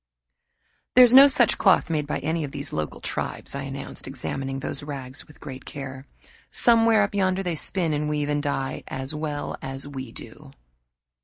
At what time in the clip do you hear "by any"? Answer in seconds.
2.07-2.43